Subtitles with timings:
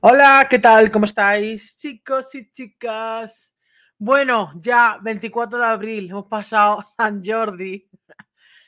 [0.00, 0.92] Hola, ¿qué tal?
[0.92, 3.56] ¿Cómo estáis, chicos y chicas?
[3.98, 7.90] Bueno, ya 24 de abril, hemos pasado San Jordi.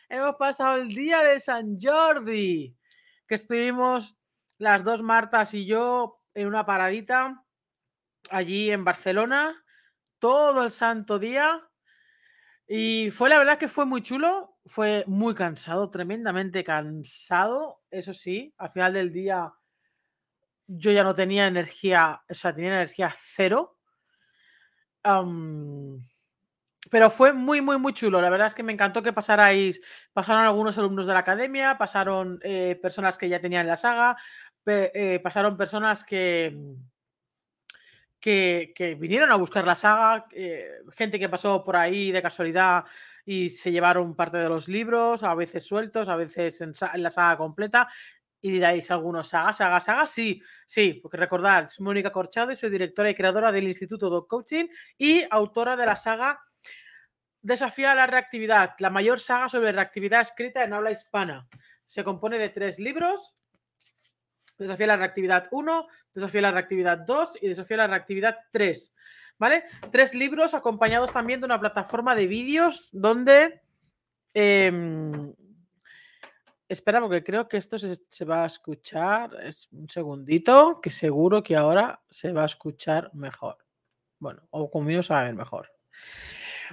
[0.08, 2.76] Hemos pasado el día de San Jordi,
[3.28, 4.18] que estuvimos
[4.58, 7.44] las dos Martas y yo en una paradita
[8.30, 9.54] allí en Barcelona
[10.18, 11.62] todo el santo día.
[12.66, 18.52] Y fue la verdad que fue muy chulo, fue muy cansado, tremendamente cansado, eso sí,
[18.58, 19.54] al final del día
[20.72, 23.76] yo ya no tenía energía, o sea, tenía energía cero.
[26.90, 28.20] pero fue muy, muy, muy chulo.
[28.20, 29.80] La verdad es que me encantó que pasarais,
[30.12, 34.16] pasaron algunos alumnos de la academia, pasaron eh, personas que ya tenían la saga,
[34.66, 36.56] eh, pasaron personas que,
[38.20, 42.84] que, vinieron a buscar la saga, eh, gente que pasó por ahí de casualidad
[43.24, 47.10] y se llevaron parte de los libros, a veces sueltos, a veces en, en la
[47.10, 47.88] saga completa.
[48.40, 52.70] Y diréis algunos, saga, saga, saga, sí, sí, porque recordad, soy Mónica Corchado y soy
[52.70, 56.40] directora y creadora del Instituto Dog Coaching y autora de la saga
[57.42, 61.48] Desafía la reactividad, la mayor saga sobre reactividad escrita en habla hispana.
[61.86, 63.34] Se compone de tres libros,
[64.58, 68.94] Desafía la reactividad 1, Desafía la reactividad 2 y Desafía la reactividad 3.
[69.38, 69.64] ¿Vale?
[69.90, 73.62] Tres libros acompañados también de una plataforma de vídeos donde
[74.34, 75.32] em,
[76.70, 79.36] Espera, porque creo que esto se, va a escuchar.
[79.42, 83.58] Es un segundito, que seguro que ahora se va a escuchar mejor.
[84.20, 85.72] Bueno, o conmigo se a mejor.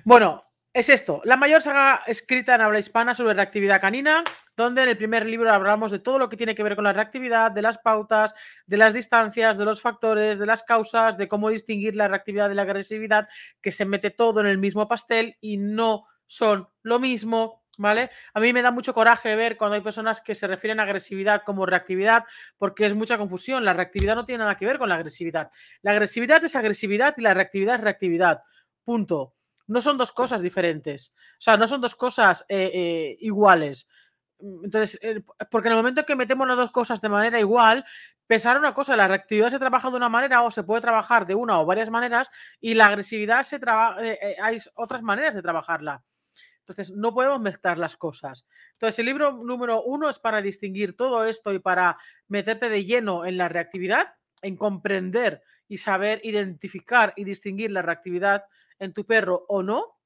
[0.06, 1.22] Bueno, es esto.
[1.24, 4.24] La mayor saga escrita en habla hispana sobre reactividad canina,
[4.56, 6.94] donde en el primer libro hablamos de todo lo que tiene que ver con la
[6.94, 8.36] reactividad, de las pautas,
[8.68, 12.56] de las distancias, de los factores, de las causas, de cómo distinguir la reactividad de
[12.56, 13.28] la agresividad,
[13.64, 18.10] que se mete todo en el mismo pastel y no son lo mismo ¿vale?
[18.34, 21.44] A mí me da mucho coraje ver cuando hay personas que se refieren a agresividad
[21.44, 22.24] como reactividad,
[22.58, 23.64] porque es mucha confusión.
[23.64, 25.52] La reactividad no tiene nada que ver con la agresividad.
[25.82, 28.42] La agresividad es agresividad y la reactividad es reactividad.
[28.84, 29.34] Punto.
[29.68, 31.14] No son dos cosas diferentes.
[31.16, 33.88] O sea, no son dos cosas eh, eh, iguales.
[34.40, 37.84] Entonces, eh, porque en el momento en que metemos las dos cosas de manera igual,
[38.28, 41.36] pensar una cosa, la reactividad se trabaja de una manera o se puede trabajar de
[41.36, 42.30] una o varias maneras
[42.62, 43.60] y la agresividad se
[44.42, 46.04] hay otras maneras de trabajarla.
[46.68, 48.46] Entonces, no podemos mezclar las cosas.
[48.74, 51.98] Entonces, el libro número uno es para distinguir todo esto y para
[52.28, 58.44] meterte de lleno en la reactividad, en comprender y saber identificar y distinguir la reactividad
[58.80, 59.98] en tu perro o no.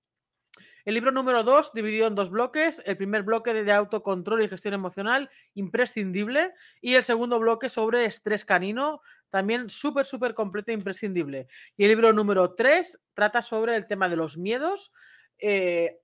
[0.84, 2.82] El libro número dos, dividido en dos bloques.
[2.86, 6.54] El primer bloque de autocontrol y gestión emocional, imprescindible.
[6.80, 11.48] Y el segundo bloque sobre estrés canino, también súper, súper completo e imprescindible.
[11.78, 14.92] Y el libro número tres trata sobre el tema de los miedos.
[15.38, 16.00] Eh,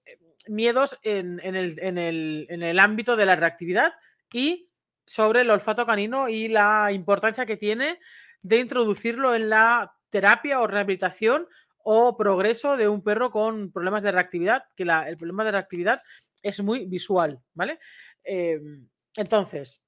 [0.48, 3.94] miedos en, el, ámbito de la reactividad
[4.32, 4.70] y
[5.06, 8.00] sobre el olfato canino y la importancia que tiene
[8.42, 11.48] de introducirlo en la terapia o rehabilitación
[11.78, 16.02] o progreso de un perro con problemas de reactividad, que el problema de reactividad
[16.42, 17.80] es muy visual, ¿vale?
[18.24, 19.82] Em, entonces,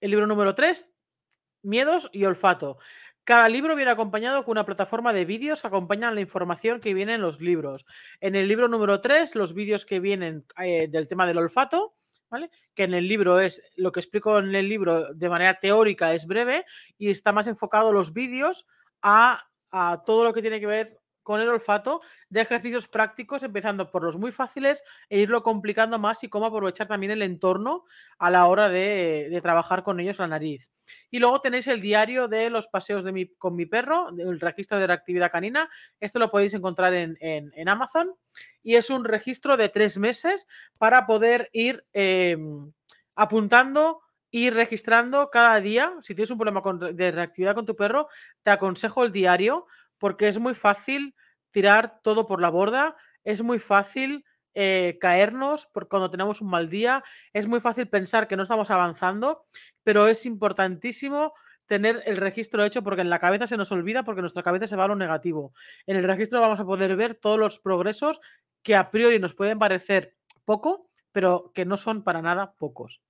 [0.00, 0.92] el libro número 3,
[1.62, 2.78] miedos y olfato.
[3.26, 7.14] Cada libro viene acompañado con una plataforma de vídeos que acompañan la información que viene
[7.14, 7.84] en los libros.
[8.20, 11.94] En el libro número 3, los vídeos que vienen eh, del tema del olfato,
[12.30, 12.50] ¿vale?
[12.72, 16.28] Que en el libro es lo que explico en el libro de manera teórica, es
[16.28, 16.66] breve
[16.98, 18.64] y está más enfocado los vídeos
[19.02, 19.42] a,
[19.72, 24.04] a todo lo que tiene que ver con el olfato de ejercicios prácticos, empezando por
[24.04, 27.84] los muy fáciles e irlo complicando más y cómo aprovechar también el entorno
[28.20, 30.70] a la hora de, trabajar con ellos la nariz.
[31.10, 34.78] Y luego tenéis el diario de los paseos de mi, con mi perro, el registro
[34.78, 35.68] de reactividad canina.
[35.98, 38.14] Esto lo podéis encontrar en, Amazon
[38.62, 40.46] y es un registro de tres meses
[40.78, 42.72] para poder ir em,
[43.16, 44.00] apuntando
[44.30, 45.94] y registrando cada día.
[46.02, 48.06] Si tienes un problema de reactividad con tu perro,
[48.44, 49.66] te aconsejo el diario
[49.98, 51.14] porque es muy fácil
[51.50, 54.24] tirar todo por la borda, es muy fácil
[54.54, 58.70] eh, caernos por cuando tenemos un mal día, es muy fácil pensar que no estamos
[58.70, 59.44] avanzando,
[59.82, 61.34] pero es importantísimo
[61.66, 64.76] tener el registro hecho porque en la cabeza se nos olvida porque nuestra cabeza se
[64.76, 65.52] va a lo negativo.
[65.86, 68.20] En el registro vamos a poder ver todos los progresos
[68.62, 73.02] que a priori nos pueden parecer poco, pero que no son para nada pocos.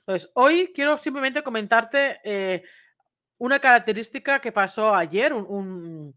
[0.00, 2.62] Entonces, hoy quiero simplemente comentarte eh,
[3.44, 6.14] una característica que pasó ayer, un,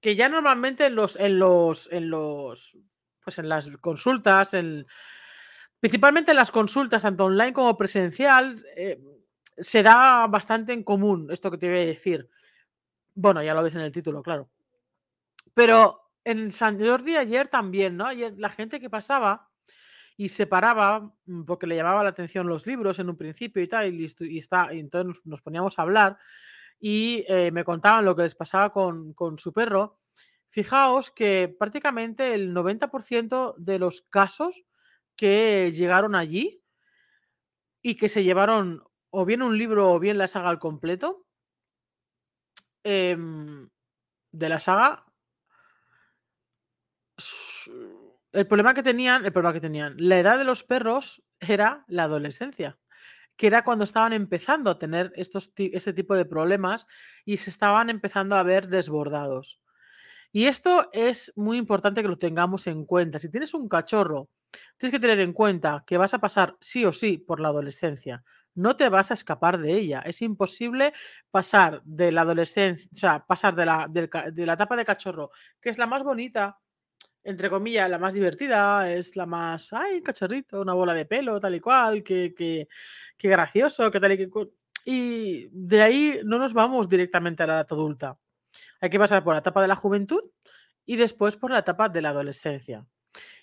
[0.00, 2.78] que ya normalmente en los, en los, en los,
[3.24, 4.86] pues en las consultas, en,
[5.80, 9.00] principalmente en las consultas, tanto online como presencial, eh,
[9.58, 12.28] se da bastante en común esto que te voy a decir.
[13.14, 14.48] Bueno, ya lo ves en el título, claro.
[15.52, 18.06] Pero en San Jordi ayer también, ¿no?
[18.06, 19.48] Ayer la gente que pasaba
[20.16, 23.68] y se paraba mm, porque le llamaba la atención los libros en un principio y
[23.68, 26.18] tal, y, está, entonces nos, poníamos a hablar.
[26.78, 29.98] y eh, me contaban lo que les pasaba con, con su perro,
[30.48, 34.64] fijaos que prácticamente el 90% de los casos
[35.16, 36.62] que llegaron allí
[37.82, 41.26] y que se llevaron o bien un libro o bien la saga al completo,
[42.84, 43.68] em,
[44.32, 45.06] de la saga,
[48.36, 52.04] el problema que tenían, el problema que tenían, la edad de los perros era la
[52.04, 52.78] adolescencia,
[53.36, 56.86] que era cuando estaban empezando a tener estos, este tipo de problemas
[57.24, 59.60] y se estaban empezando a ver desbordados.
[60.32, 63.18] Y esto es muy importante que lo tengamos en cuenta.
[63.18, 64.28] Si tienes un cachorro,
[64.76, 68.22] tienes que tener en cuenta que vas a pasar sí o sí por la adolescencia.
[68.54, 70.00] No te vas a escapar de ella.
[70.00, 70.92] Es imposible
[71.30, 75.30] pasar de la adolescencia, o sea, pasar de la, de la etapa de cachorro,
[75.60, 76.58] que es la más bonita,
[77.26, 81.56] entre comillas, la más divertida, es la más, ay, cachorrito, una bola de pelo, tal
[81.56, 82.68] y cual, que, que,
[83.18, 84.30] que gracioso, que tal y que...
[84.84, 88.16] Y de ahí no nos vamos directamente a la edad adulta.
[88.80, 90.22] Hay que pasar por la etapa de la juventud
[90.84, 92.86] y después por la etapa de la adolescencia.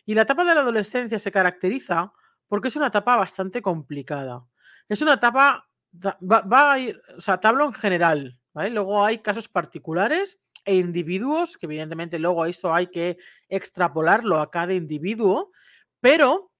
[0.06, 2.14] Y la etapa de la adolescencia se caracteriza
[2.48, 4.46] porque es una etapa bastante complicada.
[4.88, 5.68] Es una etapa,
[6.02, 8.70] va, a ir, o sea, te hablo en general, ¿vale?
[8.70, 13.18] Luego hay casos particulares e individuos, que evidentemente luego esto hay que
[13.50, 15.51] extrapolarlo a cada individuo,
[16.00, 16.51] pero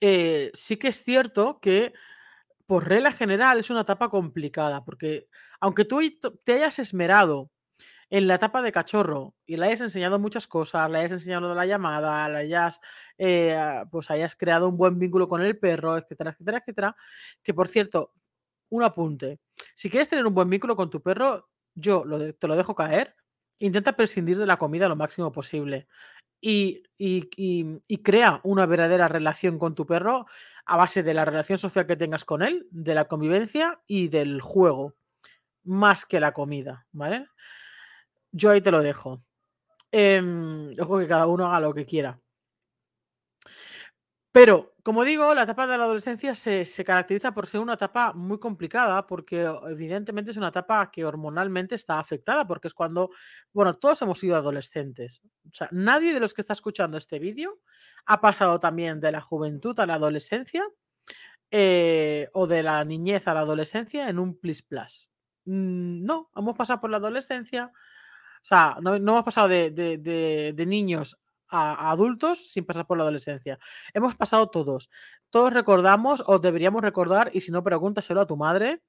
[0.00, 1.92] eh, sí que es cierto que
[2.66, 5.26] por regla general es una etapa complicada, porque
[5.60, 6.00] aunque tú
[6.44, 7.50] te hayas esmerado
[8.10, 11.54] en la etapa de cachorro y le hayas enseñado muchas cosas, le hayas enseñado de
[11.54, 12.80] la llamada, le hayas,
[13.18, 13.56] eh,
[13.90, 16.96] pues hayas creado un buen vínculo con el perro, etcétera, etcétera, etcétera,
[17.42, 18.12] que por cierto,
[18.70, 19.40] un apunte,
[19.74, 22.04] si quieres tener un buen vínculo con tu perro, yo
[22.38, 23.16] te lo dejo caer,
[23.58, 25.88] intenta prescindir de la comida lo máximo posible.
[26.40, 30.26] Y, y, crea una verdadera relación con tu perro
[30.66, 34.42] a base de la relación social que tengas con él, de la convivencia y del
[34.42, 34.94] juego,
[35.62, 37.28] más que la comida, ¿vale?
[38.30, 39.22] Yo ahí te lo dejo.
[39.90, 42.20] Eh, ojo que cada uno haga lo que quiera.
[44.32, 48.38] Pero, como digo, la etapa de la adolescencia se, caracteriza por ser una etapa muy
[48.38, 53.08] complicada, porque evidentemente es una etapa que hormonalmente está afectada, porque es cuando,
[53.54, 55.22] bueno, todos hemos sido adolescentes.
[55.46, 57.60] O sea, nadie de los que está escuchando este vídeo
[58.04, 60.62] ha pasado también de la juventud a la adolescencia
[61.50, 65.10] eh, o de la niñez a la adolescencia en un plis plus.
[65.46, 71.16] Mm, no, hemos pasado por la adolescencia, o sea, no, hemos pasado de, niños
[71.50, 73.58] a, adultos sin pasar por la adolescencia.
[73.92, 74.90] Hemos pasado todos.
[75.30, 78.82] Todos recordamos o deberíamos recordar, y si no, pregúntaselo a tu madre,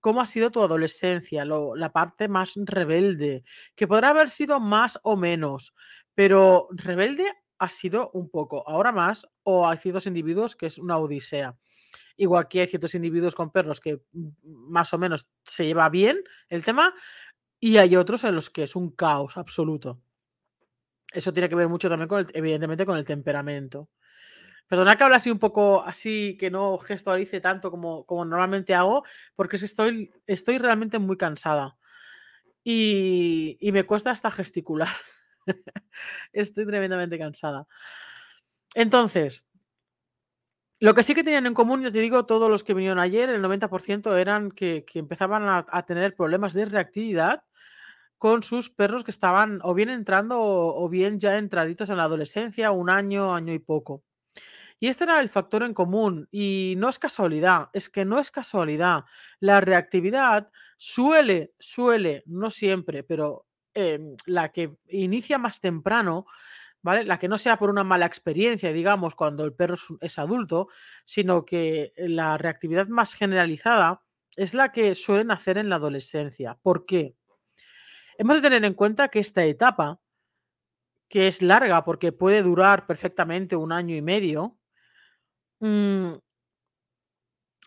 [0.00, 5.16] cómo ha sido tu adolescencia, la parte más rebelde, que podrá haber sido más o
[5.16, 5.74] menos,
[6.14, 7.24] pero rebelde
[7.58, 11.56] ha sido un poco, ahora más, o hay ciertos individuos que es una odisea.
[12.16, 16.22] Igual que hay ciertos individuos con perros que mm, más o menos se lleva bien
[16.48, 16.94] el tema,
[17.60, 20.00] y hay otros en los que es un caos absoluto.
[21.12, 23.88] Eso tiene que ver mucho también con el, evidentemente con el temperamento.
[24.66, 29.04] Perdona que hable así un poco así, que no gestualice tanto como, como normalmente hago,
[29.34, 31.78] porque estoy, estoy realmente muy cansada.
[32.62, 34.94] Y, y me cuesta hasta gesticular.
[36.32, 37.66] estoy tremendamente cansada.
[38.74, 39.46] Entonces,
[40.80, 43.28] lo que sí que tenían en común, yo te digo, todos los que vinieron ayer,
[43.30, 47.42] el 90% eran que, empezaban a, tener problemas de reactividad
[48.18, 52.70] con sus perros que estaban o bien entrando o, bien ya entraditos en la adolescencia,
[52.72, 54.02] un año, año y poco.
[54.80, 58.30] Y este era el factor en común y no es casualidad, es que no es
[58.30, 59.04] casualidad.
[59.40, 66.26] La reactividad suele, suele, no siempre, pero em, la que inicia más temprano
[66.82, 70.68] la que no sea por una mala experiencia, digamos, cuando el perro es adulto,
[71.04, 74.02] sino que la reactividad más generalizada
[74.36, 76.56] es la que suelen hacer en la adolescencia.
[76.62, 77.17] ¿Por qué?
[78.18, 80.00] Hemos de tener en cuenta que esta etapa,
[81.08, 84.58] que es larga porque puede durar perfectamente un año y medio,
[85.60, 86.14] mm,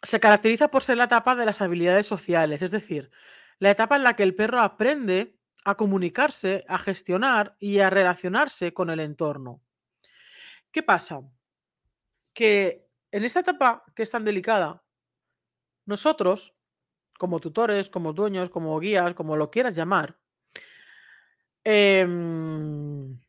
[0.03, 3.09] se caracteriza por ser la etapa de las habilidades sociales, es decir,
[3.59, 8.73] la etapa en la que el perro aprende a comunicarse, a gestionar y a relacionarse
[8.73, 9.61] con el entorno.
[10.69, 11.21] ¿Qué pasa?
[12.33, 14.83] Que en esta etapa que es tan delicada,
[15.85, 16.57] nosotros,
[17.17, 20.20] como tutores, como dueños, como guías, como lo quieras llamar,
[21.63, 23.19] em,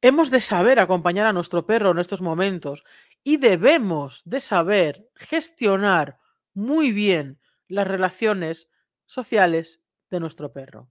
[0.00, 2.84] hemos de saber acompañar a nuestro perro en estos momentos
[3.22, 6.18] y debemos de saber gestionar
[6.54, 8.68] muy bien las relaciones
[9.06, 9.80] sociales
[10.10, 10.90] de nuestro perro.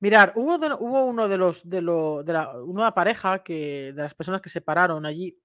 [0.00, 4.50] Mirar, hubo, uno de los, de, de la, una pareja que, de las personas que
[4.50, 5.38] se pararon allí,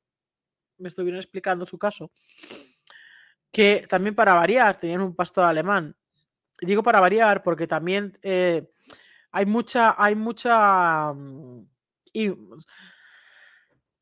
[0.79, 2.11] me estuvieron explicando su caso.
[3.51, 5.95] que también para variar tenían un pastor alemán.
[6.61, 8.69] Digo para variar porque también eh,
[9.31, 11.13] hay mucha, hay mucha...
[11.13, 11.67] Mm,
[12.13, 12.31] y,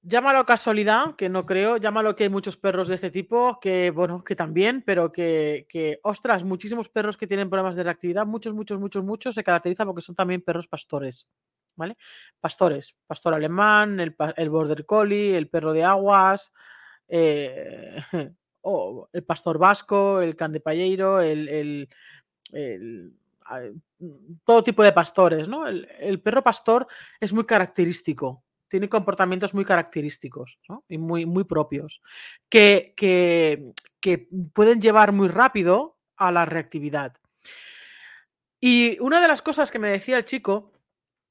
[0.05, 4.23] llámalo casualidad, que no creo, llámalo que hay muchos perros de este tipo, que bueno,
[4.23, 8.79] que también, pero que, que, ostras, muchísimos perros que tienen problemas de reactividad, muchos, muchos,
[8.79, 11.27] muchos, muchos, se caracterizan porque son también perros pastores,
[11.75, 11.97] ¿vale?
[12.39, 16.53] Pastores, pastor alemán, el, el border collie, el perro de aguas,
[17.07, 17.97] eh,
[19.13, 21.89] el pastor vasco, el can de palleiro, el, el,
[22.51, 23.13] el
[24.43, 25.67] todo tipo de pastores, ¿no?
[25.67, 26.87] El, el perro pastor
[27.19, 32.01] es muy característico tiene comportamientos muy característicos y muy, muy propios,
[32.49, 37.13] que, que, que, pueden llevar muy rápido a la reactividad.
[38.59, 40.73] Y una de las cosas que me decía el chico,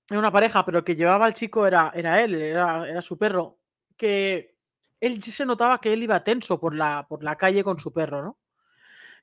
[0.09, 3.59] era una pareja, pero que llevaba al chico era, era él, era, era, su perro,
[3.97, 4.57] que
[5.01, 8.23] él se notaba que él iba tenso por la, por la calle con su perro,
[8.23, 8.39] ¿no?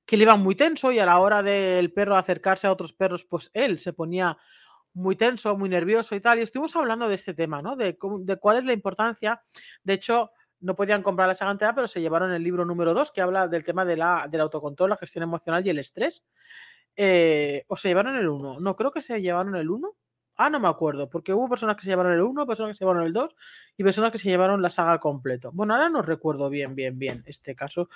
[0.06, 3.26] Que él iba muy tenso y a la hora del perro acercarse a otros perros,
[3.26, 4.38] pues él se ponía
[4.94, 6.40] muy tenso, muy nervioso y tal.
[6.40, 7.76] Y estuvimos hablando de este tema, ¿no?
[7.76, 9.42] De, de cuál es la importancia.
[9.84, 10.32] De hecho,
[10.62, 13.64] no podían comprar la saga pero se llevaron el libro número 2 que habla del
[13.64, 16.24] tema de la, del autocontrol, la gestión emocional y el estrés.
[16.96, 18.60] Eh, ¿O se llevaron el 1?
[18.60, 19.96] No, creo que se llevaron el 1.
[20.44, 22.84] Ah, no me acuerdo, porque hubo personas que se llevaron el 1, personas que se
[22.84, 23.36] llevaron el 2
[23.78, 25.52] y personas que se llevaron la saga al completo.
[25.54, 27.90] Bueno, ahora no recuerdo bien, bien, bien este caso.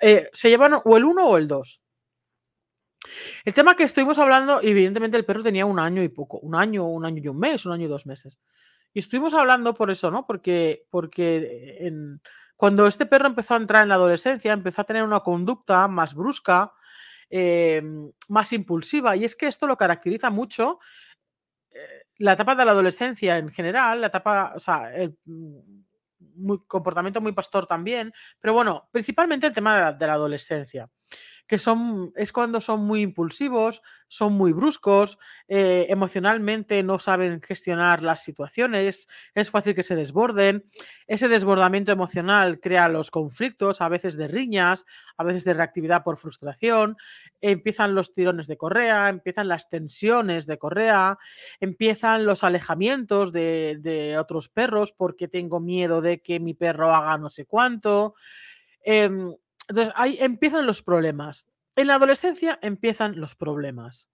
[0.00, 1.80] Eh, ¿Se llevaron o el 1 o el 2?
[3.44, 6.86] El tema que estuvimos hablando, evidentemente el perro tenía un año y poco, un año,
[6.86, 8.38] un año y un mes, un año y dos meses.
[8.92, 10.26] Y estuvimos hablando por eso, ¿no?
[10.26, 12.20] Porque, porque en,
[12.56, 16.14] cuando este perro empezó a entrar en la adolescencia, empezó a tener una conducta más
[16.14, 16.72] brusca,
[17.28, 17.82] eh,
[18.28, 19.16] más impulsiva.
[19.16, 21.11] Y es que esto lo caracteriza mucho eh,
[22.18, 25.16] la etapa de la adolescencia en general, la etapa, o sea, el
[26.34, 30.88] muy, comportamiento muy pastor también, pero bueno, principalmente el tema de la, de la adolescencia
[31.52, 38.02] que son, es cuando son muy impulsivos, son muy bruscos, eh, emocionalmente no saben gestionar
[38.02, 40.64] las situaciones, es fácil que se desborden.
[41.06, 44.86] Ese desbordamiento emocional crea los conflictos, a veces de riñas,
[45.18, 46.96] a veces de reactividad por frustración,
[47.42, 51.18] empiezan los tirones de correa, empiezan las tensiones de correa,
[51.60, 57.18] empiezan los alejamientos de, de otros perros porque tengo miedo de que mi perro haga
[57.18, 58.14] no sé cuánto.
[58.84, 59.10] Eh,
[59.72, 61.46] entonces ahí empiezan los problemas.
[61.76, 64.10] En la adolescencia empiezan los problemas.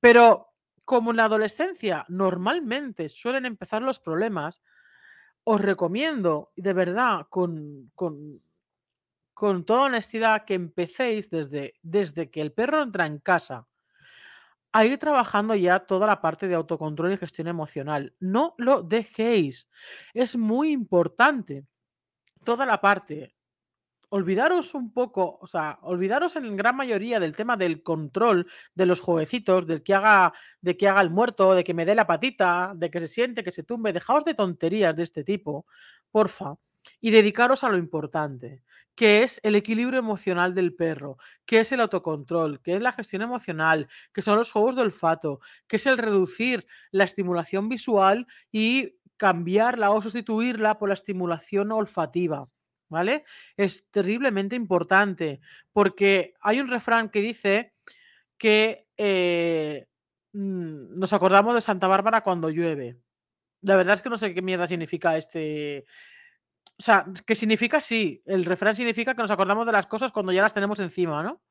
[0.00, 0.54] Pero
[0.86, 4.62] como en la adolescencia normalmente suelen empezar los problemas,
[5.44, 8.40] os recomiendo, de verdad, con, con,
[9.34, 13.66] con toda honestidad, que empecéis desde, desde que el perro entra en casa
[14.72, 18.14] a ir trabajando ya toda la parte de autocontrol y gestión emocional.
[18.18, 19.68] No lo dejéis.
[20.14, 21.66] Es muy importante
[22.44, 23.35] toda la parte
[24.08, 29.00] olvidaros un poco, o sea, olvidaros en gran mayoría del tema del control de los
[29.00, 32.72] jueguecitos, del que haga, de que haga el muerto, de que me dé la patita,
[32.76, 33.92] de que se siente, que se tumbe.
[33.92, 35.66] Dejaos de tonterías de este tipo,
[36.10, 36.54] porfa,
[37.00, 38.62] y dedicaros a lo importante,
[38.94, 43.22] que es el equilibrio emocional del perro, que es el autocontrol, que es la gestión
[43.22, 48.94] emocional, que son los juegos de olfato, que es el reducir la estimulación visual y
[49.16, 52.46] cambiarla o sustituirla por la estimulación olfativa.
[52.88, 53.24] ¿Vale?
[53.56, 55.40] Es terriblemente importante
[55.72, 57.74] porque hay un refrán que dice
[58.38, 59.86] que eh,
[60.32, 62.98] mm, nos acordamos de Santa Bárbara cuando llueve.
[63.62, 65.86] La verdad es que no sé qué mierda significa este...
[66.78, 67.80] O sea, ¿qué significa?
[67.80, 71.22] Sí, el refrán significa que nos acordamos de las cosas cuando ya las tenemos encima,
[71.22, 71.42] ¿no?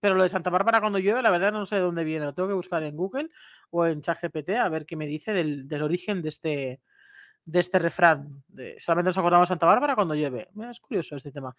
[0.00, 2.26] Pero lo de Santa Bárbara cuando llueve, la verdad no sé de dónde viene.
[2.26, 3.30] Lo tengo que buscar en Google
[3.70, 6.80] o en ChatGPT a ver qué me dice del, del origen de este,
[7.46, 8.44] de este refrán.
[8.78, 10.48] Solamente nos acordamos de Santa Bárbara cuando llueve.
[10.68, 11.56] Es curioso este tema.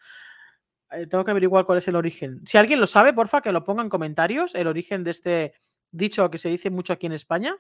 [0.91, 2.41] Eh, tengo que averiguar cuál es el origen.
[2.45, 5.53] Si alguien lo sabe, porfa, que lo ponga en comentarios, el origen de este
[5.89, 7.55] dicho que se dice mucho aquí en España,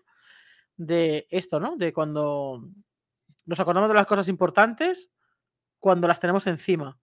[0.75, 1.75] de esto, ¿no?
[1.77, 2.69] De cuando
[3.45, 5.09] nos acordamos de las cosas importantes
[5.79, 6.99] cuando las tenemos encima.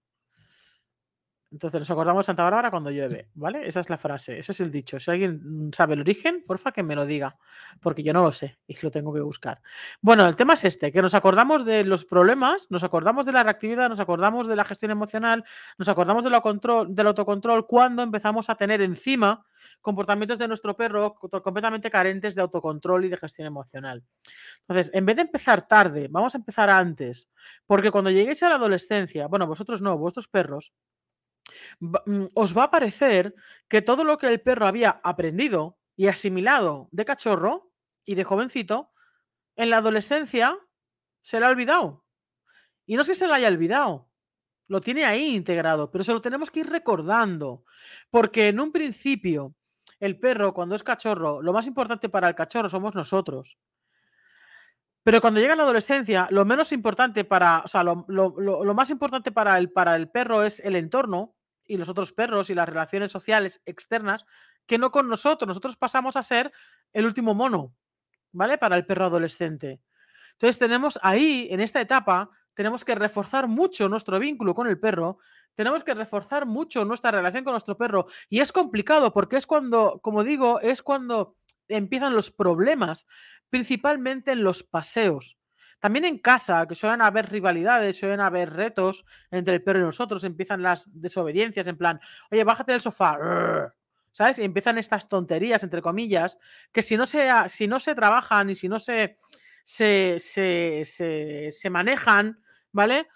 [1.55, 3.65] Entonces nos acordamos de Santa Bárbara cuando llueve, ¿vale?
[3.65, 4.99] Esa es la frase, ese es el dicho.
[4.99, 7.37] Si alguien sabe el origen, porfa que me lo diga,
[7.81, 9.63] porque yo no lo sé y lo tengo que buscar.
[10.01, 13.45] Bueno, el tema es este, que nos acordamos de los problemas, nos acordamos de la
[13.45, 15.45] reactividad, nos acordamos de la gestión emocional,
[15.79, 19.47] nos acordamos del autocontrol cuando empezamos a tener encima
[19.81, 24.03] comportamientos de nuestro perro completamente carentes de autocontrol y de gestión emocional.
[24.63, 27.29] Entonces, en vez de empezar tarde, vamos a empezar antes,
[27.65, 30.73] porque cuando lleguéis a la adolescencia, bueno, vosotros no, vuestros perros,
[32.35, 33.35] os va a parecer
[33.69, 37.71] que todo lo que el perro había aprendido y asimilado de cachorro
[38.05, 38.93] y de jovencito,
[39.57, 40.57] en la adolescencia
[41.23, 42.05] se le ha olvidado.
[42.87, 44.11] Y no sé si se le haya olvidado,
[44.69, 47.65] Lo tiene ahí integrado, pero se lo tenemos que ir recordando.
[48.11, 49.55] Porque en un principio,
[50.01, 53.59] el perro, cuando es cachorro, lo más importante para el cachorro somos nosotros.
[55.05, 59.59] Pero cuando llega la adolescencia, lo menos importante para, o sea, lo, más importante para
[59.59, 63.61] el, para el perro es el entorno y los otros perros y las relaciones sociales
[63.67, 64.25] externas
[64.67, 65.47] que no con nosotros.
[65.47, 66.53] Nosotros pasamos a ser
[66.95, 67.75] el último mono,
[68.33, 68.57] ¿vale?
[68.57, 69.83] Para el perro adolescente.
[70.33, 75.19] Entonces tenemos ahí, en esta etapa, tenemos que reforzar mucho nuestro vínculo con el perro,
[75.55, 78.07] tenemos que reforzar mucho nuestra relación con nuestro perro.
[78.29, 81.37] Y es complicado porque es cuando, como digo, es cuando
[81.69, 83.07] empiezan los problemas,
[83.51, 85.39] principalmente en los paseos.
[85.79, 90.25] También en casa, que suelen haber rivalidades, suelen haber retos entre el perro y nosotros,
[90.25, 93.19] empiezan las desobediencias en plan, oye, bájate del sofá,
[94.13, 94.39] ¿sabes?
[94.39, 96.39] Y empiezan estas tonterías, entre comillas,
[96.73, 99.19] que si no se, si no se trabajan y si no se,
[99.65, 102.41] se, se, manejan,
[102.75, 103.07] ¿vale?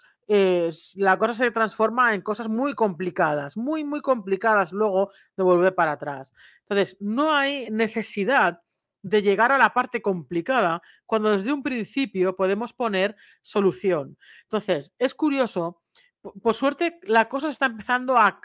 [0.95, 5.93] la cosa se transforma en cosas muy complicadas, muy, muy complicadas luego de volver para
[5.93, 6.33] atrás.
[6.61, 8.61] Entonces, no hay necesidad
[9.01, 14.17] de llegar a la parte complicada cuando desde un principio podemos poner solución.
[14.43, 15.81] Entonces, es curioso,
[16.21, 18.39] por, suerte la cosa está empezando a,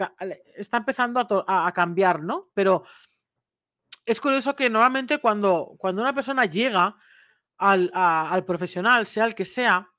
[0.56, 2.48] está empezando a, cambiar, ¿no?
[2.54, 2.84] Pero
[4.06, 6.96] es curioso que normalmente cuando, cuando una persona llega
[7.58, 9.90] al, profesional, sea el que sea,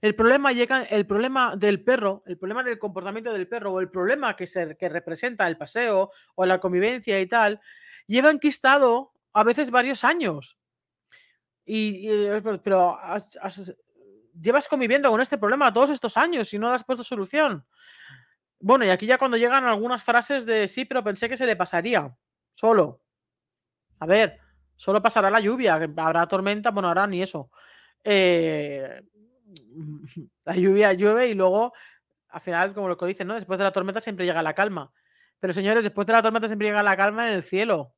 [0.00, 3.90] el problema llega, el problema del perro, el problema del comportamiento del perro, o el
[3.90, 7.60] problema que, se, que representa el paseo o la convivencia y tal,
[8.06, 10.58] lleva enquistado a veces varios años.
[11.64, 12.08] Y,
[12.64, 12.98] pero
[14.40, 17.64] llevas conviviendo con este problema todos estos años y no has puesto solución.
[18.58, 21.56] Bueno, y aquí ya cuando llegan algunas frases de sí, pero pensé que se le
[21.56, 22.14] pasaría.
[22.54, 23.02] Solo.
[24.00, 24.40] A ver,
[24.80, 27.50] Solo pasará la lluvia, habrá tormenta, bueno, ahora ni eso.
[28.02, 29.02] Eh,
[30.44, 31.72] la lluvia llueve y luego,
[32.28, 33.34] al final, como lo que dicen, ¿no?
[33.34, 34.92] Después de la tormenta siempre llega la calma.
[35.38, 37.94] Pero señores, después de la tormenta siempre llega la calma en el cielo.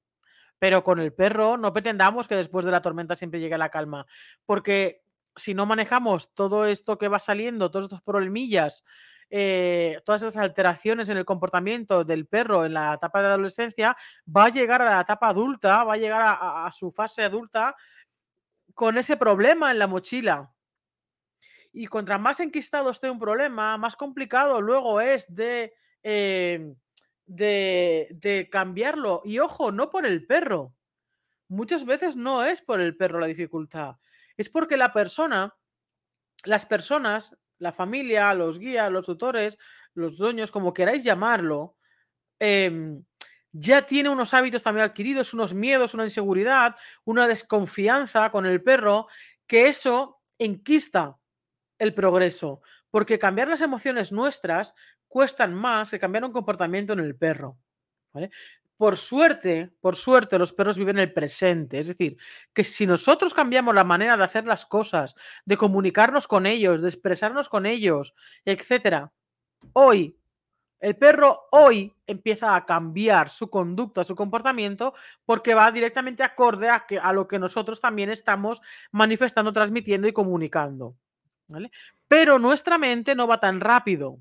[0.59, 4.07] Pero con el perro no pretendamos que después de la tormenta siempre llegue la calma.
[4.47, 5.03] Porque
[5.35, 8.85] si no manejamos todo esto que va saliendo, todos estos problemillas,
[9.35, 14.45] eh, todas esas alteraciones en el comportamiento del perro en la etapa de adolescencia, va
[14.45, 17.75] a llegar a la etapa adulta, va a llegar a, su fase adulta
[18.75, 20.52] con ese problema en la mochila.
[21.73, 26.75] Y contra más enquistado esté un problema, más complicado luego es de, eh,
[27.27, 29.23] de, de cambiarlo.
[29.25, 30.75] Y ojo, no por el perro.
[31.49, 33.97] Muchas veces no es por el perro la dificultad.
[34.37, 35.55] Es porque la persona,
[36.45, 39.57] las personas la familia, los guías, los tutores,
[39.95, 41.77] los dueños, como queráis llamarlo,
[42.39, 43.05] em,
[43.53, 49.07] ya tiene unos hábitos también adquiridos, unos miedos, una inseguridad, una desconfianza con el perro,
[49.47, 51.17] que eso enquista
[51.83, 54.75] el progreso, porque cambiar las emociones nuestras
[55.09, 57.59] cuestan más que cambiar un comportamiento en el perro.
[58.77, 61.79] por suerte, por suerte, los perros viven el presente.
[61.79, 62.17] Es decir,
[62.53, 65.15] que si nosotros cambiamos la manera de hacer las cosas,
[65.45, 68.15] de comunicarnos con ellos, de expresarnos con ellos,
[68.45, 69.13] etcétera,
[69.73, 70.17] hoy,
[70.81, 76.87] el perro hoy empieza a cambiar su conducta, su comportamiento, porque va directamente acorde a,
[76.87, 78.61] que, a lo que nosotros también estamos
[78.93, 80.97] manifestando, transmitiendo y comunicando.
[82.09, 84.19] Pero nuestra mente no va tan rápido.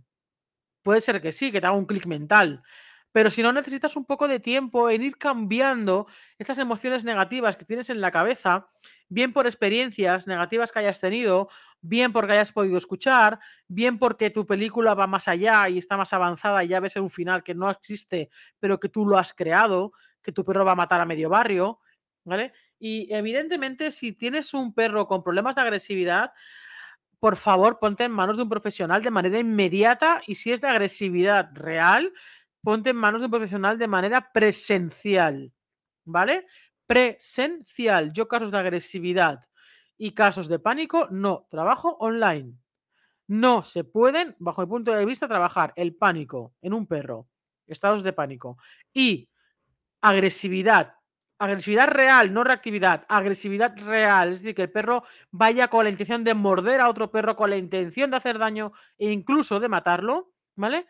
[0.84, 2.63] Puede ser que sí, que te haga un clic mental,
[3.12, 6.07] pero si no necesitas un poco de tiempo en ir cambiando
[6.38, 8.69] estas emociones negativas que tienes en la cabeza,
[9.10, 11.49] bien por experiencias negativas que hayas tenido,
[11.81, 16.13] bien porque hayas podido escuchar, bien porque tu película va más allá y está más
[16.13, 18.29] avanzada y ya ves un final que no existe,
[18.60, 21.79] pero que tú lo has creado, que tu perro va a matar a medio barrio,
[22.23, 22.53] ¿vale?
[22.79, 26.31] Y evidentemente si tienes un perro con problemas de agresividad,
[27.21, 30.67] por favor, ponte en manos de un profesional de manera inmediata y si es de
[30.67, 32.12] agresividad real,
[32.63, 35.53] ponte en manos de un profesional de manera presencial,
[36.03, 36.47] ¿vale?
[36.88, 38.12] Presencial.
[38.12, 39.39] Yo casos de agresividad
[39.99, 42.57] y casos de pánico, no, trabajo online.
[43.27, 47.27] No se pueden, bajo mi punto de vista, trabajar el pánico en un perro,
[47.67, 48.57] estados de pánico,
[48.91, 49.29] y
[50.01, 50.95] agresividad,
[51.45, 56.23] agresividad real, no reactividad, agresividad real, es decir, que el perro vaya con la intención
[56.23, 60.32] de morder a otro perro, con la intención de hacer daño e incluso de matarlo,
[60.56, 60.86] ¿vale?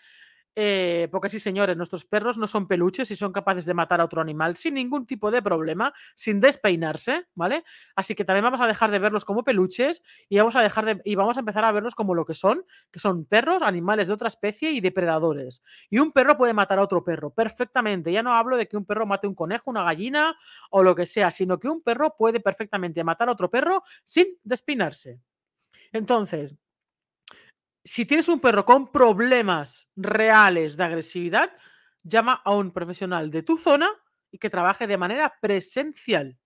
[0.56, 4.06] Eh, porque sí, señores, nuestros perros no son peluches y son capaces de matar a
[4.06, 7.64] otro animal sin ningún tipo de problema, sin despeinarse, ¿vale?
[7.96, 11.02] Así que también vamos a dejar de verlos como peluches y vamos a dejar de,
[11.06, 14.14] y vamos a empezar a verlos como lo que son, que son perros, animales de
[14.14, 15.62] otra especie y depredadores.
[15.90, 18.12] Y un perro puede matar a otro perro perfectamente.
[18.12, 20.36] Ya no hablo de que un perro mate un conejo, una gallina
[20.70, 24.28] o lo que sea, sino que un perro puede perfectamente matar a otro perro sin
[24.44, 25.20] despeinarse.
[25.94, 26.56] Entonces,
[27.84, 31.52] si tienes un perro con problemas reales de agresividad,
[32.04, 33.90] llama a un profesional de tu zona
[34.32, 36.38] y que trabaje de manera presencial.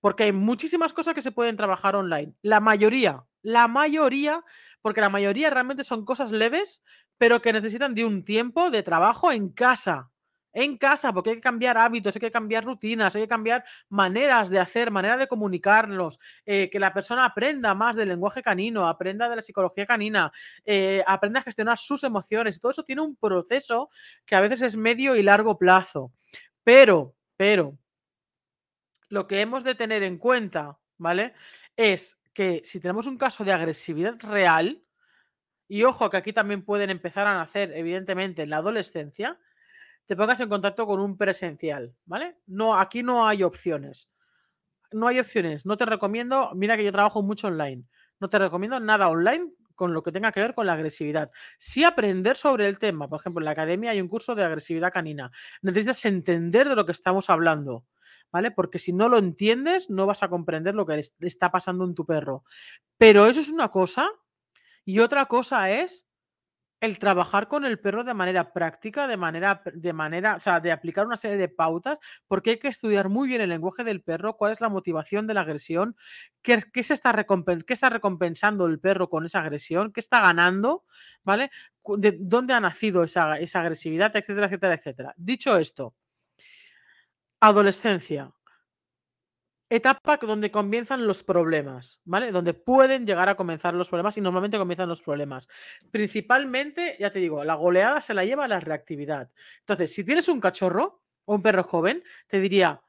[0.00, 2.34] Porque hay muchísimas cosas que se pueden trabajar online.
[2.42, 4.44] La mayoría, la mayoría,
[4.80, 6.82] porque la mayoría realmente son cosas leves,
[7.18, 10.10] pero que necesitan de un tiempo de trabajo en casa
[10.52, 14.48] en casa, porque hay que cambiar hábitos, hay que cambiar rutinas, hay que cambiar maneras
[14.48, 19.28] de hacer, manera de comunicarlos, eh, que la persona aprenda más del lenguaje canino, aprenda
[19.28, 20.32] de la psicología canina,
[20.64, 22.60] eh, aprenda a gestionar sus emociones.
[22.60, 23.90] Todo eso tiene un proceso
[24.24, 26.12] que a veces es medio y largo plazo.
[26.64, 27.78] Pero, pero,
[29.08, 31.34] lo que hemos de tener en cuenta, ¿vale?
[31.76, 34.82] Es que si tenemos un caso de agresividad real,
[35.68, 39.38] y ojo que aquí también pueden empezar a nacer, evidentemente, en la adolescencia,
[40.08, 42.38] te pongas en contacto con un presencial, ¿vale?
[42.46, 44.08] No, aquí no hay opciones.
[44.90, 45.66] No hay opciones.
[45.66, 47.84] No te recomiendo, mira que yo trabajo mucho online.
[48.18, 51.30] No te recomiendo nada online con lo que tenga que ver con la agresividad.
[51.58, 53.06] Sí aprender sobre el tema.
[53.06, 55.30] Por ejemplo, en la academia hay un curso de agresividad canina.
[55.60, 57.84] Necesitas entender de lo que estamos hablando.
[58.32, 58.50] ¿Vale?
[58.50, 62.06] Porque si no lo entiendes, no vas a comprender lo que está pasando en tu
[62.06, 62.44] perro.
[62.96, 64.10] Pero eso es una cosa.
[64.86, 66.07] Y otra cosa es
[66.80, 70.70] el trabajar con el perro de manera práctica, de manera, de manera, o sea, de
[70.70, 74.36] aplicar una serie de pautas, porque hay que estudiar muy bien el lenguaje del perro,
[74.36, 75.96] cuál es la motivación de la agresión,
[76.42, 77.12] qué, se está,
[77.66, 80.84] qué está recompensando el perro con esa agresión, qué está ganando,
[81.24, 81.50] ¿vale?
[81.84, 85.14] De dónde ha nacido esa, esa agresividad, etcétera, etcétera, etcétera.
[85.16, 85.94] Dicho esto,
[87.40, 88.32] adolescencia
[89.70, 92.30] etapa donde comienzan los problemas, ¿vale?
[92.32, 95.48] Donde pueden llegar a comenzar los problemas y normalmente comienzan los problemas.
[95.90, 99.30] Principalmente, ya te digo, la goleada se la lleva la reactividad.
[99.60, 102.82] Entonces, si tienes un cachorro o un perro joven, te diría,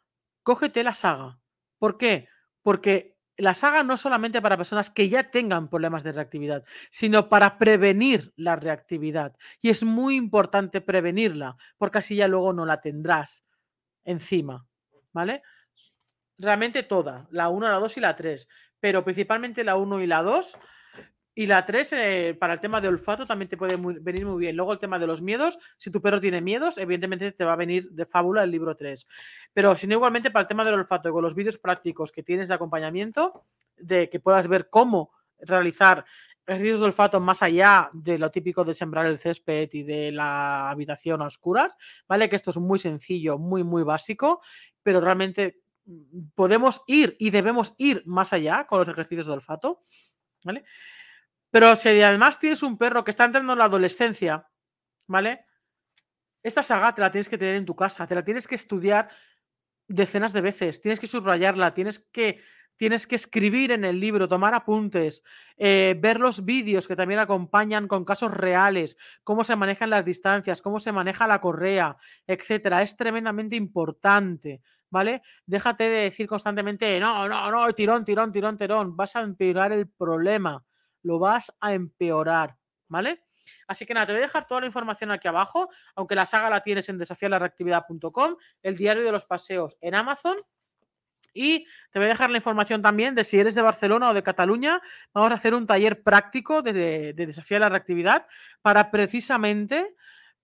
[0.43, 1.39] cógete la saga.
[1.77, 2.27] ¿Por qué?
[2.61, 7.29] Porque la saga no es solamente para personas que ya tengan problemas de reactividad, sino
[7.29, 9.35] para prevenir la reactividad.
[9.61, 13.45] Y es muy importante prevenirla, porque así ya luego no la tendrás
[14.03, 14.67] encima,
[15.13, 15.41] ¿vale?
[16.39, 18.47] Realmente toda, la 1, la 2 y la 3,
[18.79, 20.57] pero principalmente la 1 y la 2.
[21.35, 24.57] Y la 3, eh, para el tema de olfato, también te puede venir muy bien.
[24.57, 27.55] Luego el tema de los miedos, si tu perro tiene miedos, evidentemente te va a
[27.55, 29.07] venir de fábula el libro 3.
[29.53, 32.49] Pero si no, igualmente para el tema del olfato, con los vídeos prácticos que tienes
[32.49, 33.45] de acompañamiento,
[33.77, 36.03] de que puedas ver cómo realizar
[36.45, 40.69] ejercicios de olfato más allá de lo típico de sembrar el césped y de la
[40.69, 41.75] habitación a oscuras,
[42.07, 42.27] ¿vale?
[42.27, 44.41] Que esto es muy sencillo, muy, muy básico,
[44.81, 45.61] pero realmente
[46.35, 49.81] podemos ir y debemos ir más allá con los ejercicios de olfato,
[50.43, 50.63] ¿vale?
[51.51, 54.47] Pero si además tienes un perro que está entrando en la adolescencia,
[55.07, 55.45] ¿vale?
[56.43, 59.09] Esta saga te la tienes que tener en tu casa, te la tienes que estudiar
[59.87, 62.41] decenas de veces, tienes que subrayarla, tienes que,
[62.79, 65.21] tienes que escribir en el libro, tomar apuntes,
[65.57, 70.61] eh, ver los vídeos que también acompañan con casos reales, cómo se manejan las distancias,
[70.61, 72.81] cómo se maneja la correa, etcétera.
[72.81, 75.21] Es tremendamente importante, ¿vale?
[75.45, 78.95] Déjate de decir constantemente, no, no, no, tirón, tirón, tirón, tirón.
[78.95, 80.63] Vas a empeorar el problema.
[81.03, 82.55] Lo vas a empeorar,
[82.87, 83.25] ¿vale?
[83.67, 86.49] Así que nada, te voy a dejar toda la información aquí abajo, aunque la saga
[86.49, 90.37] la tienes en desafialareactividad.com, el diario de los paseos en Amazon.
[91.39, 94.21] Y te voy a dejar la información también de si eres de Barcelona o de
[94.21, 94.81] Cataluña.
[95.13, 98.27] Vamos a hacer un taller práctico de, de la Reactividad
[98.61, 99.95] para precisamente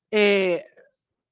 [0.10, 0.64] eh,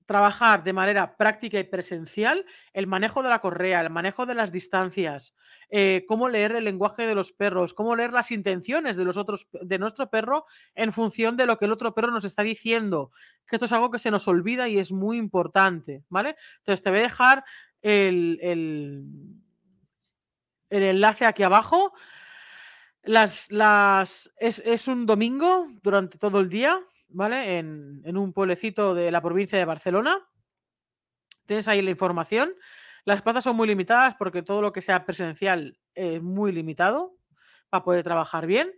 [0.05, 4.51] trabajar de manera práctica y presencial el manejo de la correa, el manejo de las
[4.51, 5.33] distancias,
[5.69, 9.47] eh, cómo leer el lenguaje de los perros, cómo leer las intenciones de los otros
[9.53, 10.45] de nuestro perro
[10.75, 13.11] en función de lo que el otro perro nos está diciendo.
[13.47, 16.35] Que esto es algo que se nos olvida y es muy importante, ¿vale?
[16.57, 17.45] Entonces te voy a dejar
[17.83, 19.42] el,
[20.81, 21.93] enlace aquí abajo.
[23.03, 23.49] Las,
[24.39, 27.59] es un domingo durante todo el día, ¿vale?
[27.59, 30.17] En, un pueblecito de la provincia de Barcelona.
[31.45, 32.53] Tienes ahí la información.
[33.05, 37.17] Las plazas son muy limitadas porque todo lo que sea presencial es muy limitado
[37.69, 38.71] para poder trabajar bien.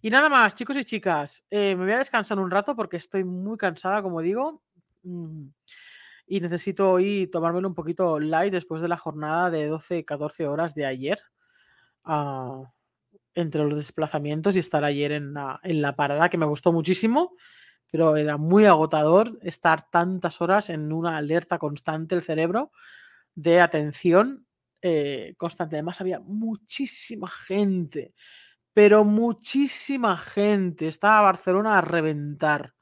[0.00, 3.22] Y nada más, chicos y chicas, eh, me voy a descansar un rato porque estoy
[3.22, 4.64] muy cansada, como digo,
[5.04, 5.46] mm,
[6.26, 10.74] y necesito hoy tomármelo un poquito light después de la jornada de 12, 14 horas
[10.74, 11.20] de ayer.
[12.04, 12.62] Ah,
[13.34, 17.34] entre los desplazamientos y estar ayer en la, en la parada, que me gustó muchísimo
[17.92, 22.72] pero era muy agotador estar tantas horas en una alerta constante el cerebro
[23.34, 24.46] de atención
[24.80, 25.76] eh, constante.
[25.76, 28.14] Además había muchísima gente,
[28.72, 30.88] pero muchísima gente.
[30.88, 32.72] Estaba Barcelona a reventar.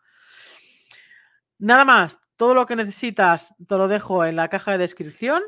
[1.58, 5.42] Nada más, todo lo que necesitas te lo dejo en la caja de descripción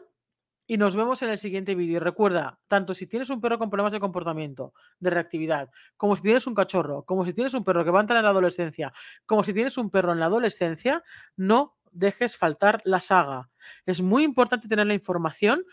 [0.67, 2.01] y nos vemos en el siguiente vídeo.
[2.01, 6.47] Recuerda, tanto si tienes un perro con problemas de comportamiento, de reactividad, como si tienes
[6.47, 8.93] un cachorro, como si tienes un perro que va a entrar en la adolescencia,
[9.25, 11.03] como si tienes un perro en la adolescencia,
[11.35, 13.49] no dejes faltar la saga.
[13.87, 15.65] Es muy importante tener la información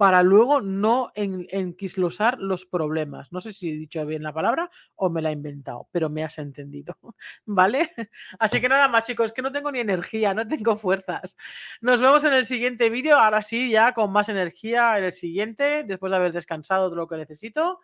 [0.00, 3.30] para luego no enquislosar los problemas.
[3.32, 6.24] No sé si he dicho bien la palabra o me la he inventado, pero me
[6.24, 6.96] has entendido,
[7.44, 7.90] ¿vale?
[8.38, 11.36] Así que nada más, chicos, que no tengo ni energía, no tengo fuerzas.
[11.82, 15.84] Nos vemos en el siguiente vídeo, ahora sí, ya con más energía en el siguiente,
[15.84, 17.80] después de haber descansado de lo que necesito.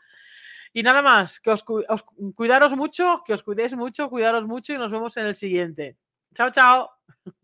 [0.73, 1.67] Y nada más, que os,
[2.35, 5.99] cuidaros mucho, que os cuidéis mucho, cuidaros mucho y nos vemos en el siguiente.
[6.35, 6.91] Chao, chao.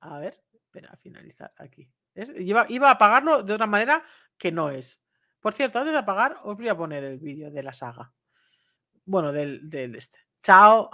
[0.00, 1.86] A ver, espera, finalizar aquí.
[2.14, 4.04] Iba, a apagarlo de otra manera
[4.36, 5.02] que no es.
[5.40, 8.12] Por cierto, antes de apagar, os voy a poner el vídeo de la saga.
[9.04, 10.18] Bueno, del, del este.
[10.42, 10.90] Chao.